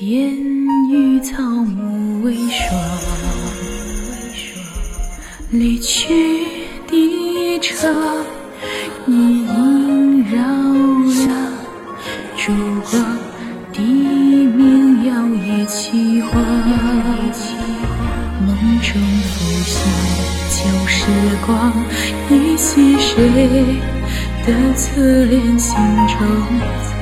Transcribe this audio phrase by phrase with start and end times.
[0.00, 0.36] 烟
[0.90, 2.72] 雨草木微霜，
[5.50, 6.44] 离去
[6.86, 7.92] 的车，
[9.06, 10.38] 余音绕
[11.26, 11.28] 梁，
[12.36, 12.52] 烛
[12.90, 13.18] 光
[13.72, 16.30] 低鸣摇曳凄惶，
[18.46, 18.48] 梦
[18.80, 19.76] 中浮现
[20.50, 20.96] 旧时
[21.44, 21.72] 光，
[22.30, 23.97] 依稀谁？
[24.46, 26.16] 的侧脸心中
[26.84, 26.92] 藏，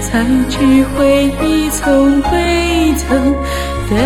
[0.00, 0.08] 才
[0.48, 0.56] 知
[0.96, 3.34] 回忆从未曾
[3.90, 3.96] 淡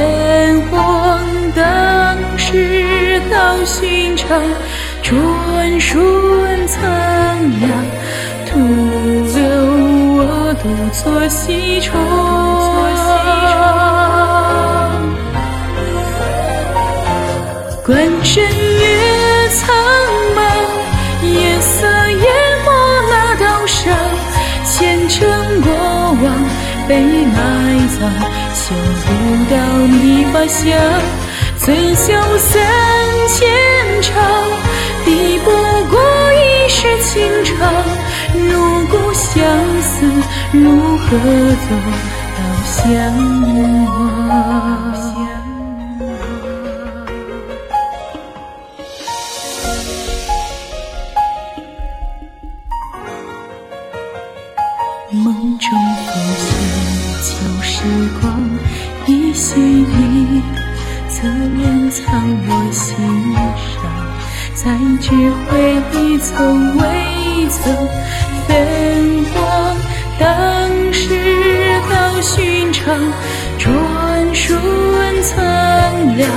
[0.72, 1.20] 忘
[1.54, 4.40] 当时道寻常，
[5.02, 6.80] 转瞬苍
[7.60, 7.70] 凉，
[8.46, 9.40] 徒留
[10.16, 13.63] 我独坐西窗。
[26.86, 27.34] 被埋
[27.88, 27.98] 葬，
[28.54, 29.08] 嗅不
[29.50, 30.62] 到你发香。
[31.58, 32.52] 醉笑三
[33.28, 33.48] 千
[34.02, 34.12] 场，
[35.04, 35.50] 抵不
[35.90, 35.94] 过
[36.32, 37.12] 一世情
[37.44, 37.52] 长。
[38.34, 38.50] 如
[38.88, 39.42] 故相
[39.80, 39.92] 思，
[40.52, 41.08] 如何
[41.64, 41.68] 做
[42.36, 42.84] 到相
[44.28, 44.33] 忘？
[55.14, 55.68] 梦中
[56.06, 56.48] 浮现
[57.22, 57.30] 旧
[57.62, 57.84] 时
[58.20, 58.24] 光，
[59.06, 60.42] 依稀你
[61.08, 62.02] 侧脸藏
[62.48, 62.96] 我心
[63.70, 63.82] 上，
[64.54, 64.62] 才
[65.00, 65.10] 知
[65.46, 65.50] 回
[65.92, 66.82] 忆从未
[67.48, 67.62] 曾
[68.48, 68.50] 泛
[69.32, 69.76] 黄。
[70.18, 70.22] 当
[70.92, 71.00] 时
[71.90, 72.82] 道寻常，
[73.58, 74.58] 转瞬
[75.22, 76.28] 苍凉，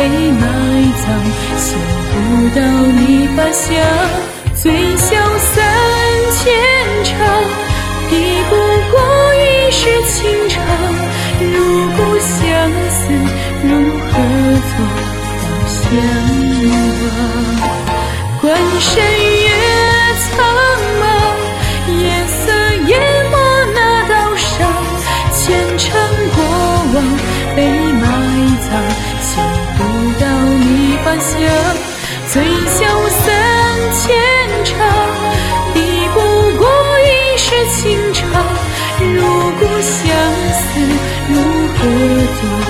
[0.00, 0.40] 被埋
[0.96, 1.04] 葬，
[1.58, 1.76] 嗅
[2.10, 2.14] 不
[2.58, 2.58] 到
[2.96, 3.68] 你发香。
[4.54, 5.54] 醉笑三
[6.32, 6.40] 千
[7.04, 7.12] 场，
[8.08, 8.12] 抵
[8.48, 8.50] 不
[8.90, 8.94] 过
[9.34, 9.78] 一世
[10.08, 10.16] 情
[10.48, 10.56] 长。
[11.52, 11.54] 如
[11.96, 12.48] 故相
[12.96, 12.98] 思，
[13.62, 13.68] 如
[14.08, 14.10] 何
[14.70, 14.72] 做
[15.36, 15.78] 到相
[16.70, 17.12] 忘？
[18.40, 18.42] 关
[18.80, 19.48] 山月
[20.24, 20.32] 苍
[21.02, 21.04] 茫，
[21.92, 22.40] 夜色
[22.86, 22.90] 淹
[23.30, 23.36] 没
[23.74, 23.78] 那
[24.08, 24.48] 道伤，
[25.34, 25.38] 前
[25.76, 25.84] 尘
[26.34, 26.38] 过
[26.94, 26.96] 往
[27.54, 28.02] 被埋
[28.66, 28.70] 葬
[31.10, 31.32] 幻想，
[32.28, 33.26] 醉笑三
[33.92, 34.14] 千
[34.64, 34.78] 场，
[35.74, 35.80] 抵
[36.14, 36.20] 不
[36.56, 38.22] 过一世情长。
[39.12, 39.20] 如
[39.58, 40.06] 果相
[40.54, 40.68] 思，
[41.28, 41.34] 如
[41.74, 41.78] 何
[42.36, 42.69] 走？